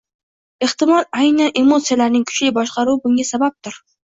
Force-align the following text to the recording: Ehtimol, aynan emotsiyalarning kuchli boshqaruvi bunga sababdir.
Ehtimol, 0.67 1.05
aynan 1.25 1.53
emotsiyalarning 1.63 2.27
kuchli 2.33 2.51
boshqaruvi 2.59 3.05
bunga 3.07 3.31
sababdir. 3.35 3.79